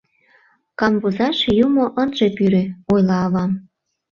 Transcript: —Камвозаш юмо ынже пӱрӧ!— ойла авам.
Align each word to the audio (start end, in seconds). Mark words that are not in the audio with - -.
—Камвозаш 0.79 1.37
юмо 1.65 1.85
ынже 2.01 2.27
пӱрӧ!— 2.37 2.63
ойла 2.91 3.17
авам. 3.25 3.51